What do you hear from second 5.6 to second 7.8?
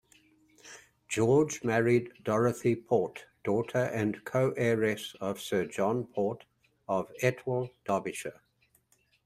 John Port of Etwall,